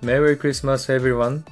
[0.00, 1.42] Merry Christmas everyone!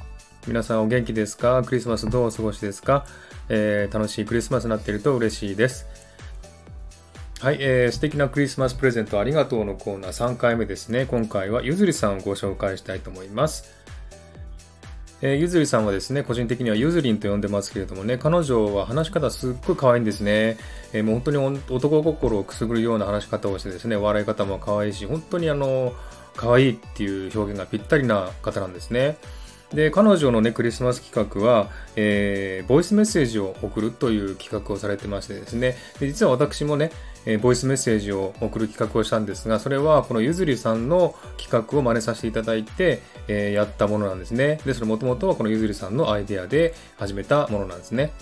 [0.46, 1.64] 皆さんお元気ですか？
[1.64, 3.04] クリスマスどうお過ごしですか、
[3.48, 5.84] えー、楽しいクリスマスになっていると嬉しいです。
[7.40, 11.06] はい、えー、素敵なクリスマスプレゼントありがとうのコーナー3回目ですね。
[11.06, 13.74] 今回はゆずりさんをご紹介したいと思います。
[15.22, 20.56] えー、ゆずりさんはですね、個人的にはゆずりんと呼んでますけれどもね、彼女は話し方すっごい可愛いんですね。
[20.92, 25.92] えー、もう本当に男心をくすぐるような話し方をしてですね、笑い方も可愛いし、本当にあの、
[26.36, 29.16] 可愛いっていう表現がぴったりな方なんですね。
[29.72, 36.92] で、彼女のね、クリスマス企画は、えー、ボイスメッセージを送るという企画をされてましてですね、で実は私もね、
[37.28, 44.60] えボイスメッセージを送る企画をしたんですが、それはこのゆずりさんの企画を真似させていただいて、えー、やったものなんですね。
[44.64, 48.12] で、それもともとはこのゆずりさんのアイデアで始めたものなんですね。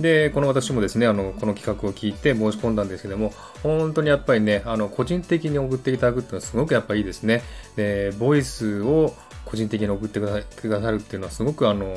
[0.00, 7.42] で、この私もですね、あの、この企画を聞いて申し込んだんですけども、本当にやっぱりね、あの、個人的に送っていただくっていうのはすごくやっぱいいですね。
[7.76, 9.14] で、ボイスを
[9.44, 11.96] 個人的に送ってくださるっていうのはすごくあの、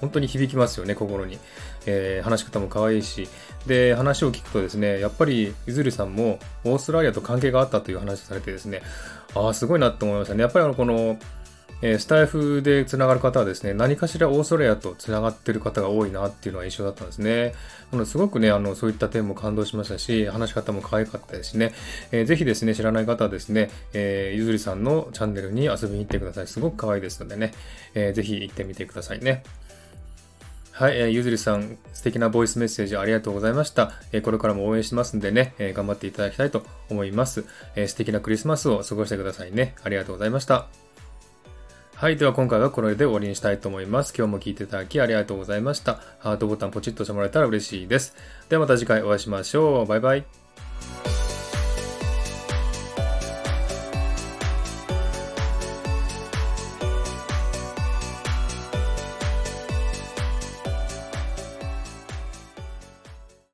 [0.00, 1.38] 本当に響きますよね、心に。
[1.86, 3.28] えー、話し方も可愛いし。
[3.66, 8.82] で、話を聞くとですね、やっぱり、ゆずりさんもオーストラリアと関係があったという話をされてですね、
[9.34, 10.42] ああ、すごいなと思いましたね。
[10.42, 11.18] やっぱりあの、この、
[11.82, 17.54] え、スタイフでつながる方はですね、何かしらオーストラリアとつながってる方が多いなっていうのは印象だったんですね。
[17.90, 21.72] なのすごくね、あの、そういった点も感動しましたし、話し方も可愛かったですしね、
[22.12, 26.46] えー、ぜひですね、知らない方はですね、えー、ゆずりさんのチャンネルに遊びに行ってください。
[26.46, 27.52] すごく可愛いですのでね、
[27.94, 29.42] えー、ぜひ行ってみてくださいね。
[30.72, 33.92] はい、えー、ゆずりさん、素敵なボイスメッセージありがとうございました。
[34.12, 37.44] えー、これからも応援しますんでね、えー、頑張っていただきたいと思います、
[37.76, 37.88] えー。
[37.88, 39.74] 素敵なクリスマスを過ごしてくださいね。
[39.82, 40.89] ありがとうございました。
[42.00, 42.16] はい。
[42.16, 44.14] では今回はこれで終わりにしたいと思います。
[44.16, 46.00] 今日も聴いていただきありがとうございました。
[46.20, 48.16] ハートボタンポチッとしてもらえたら嬉しいです。
[48.48, 49.86] ではまた次回お会いしましょう。
[49.86, 50.24] バイバイ。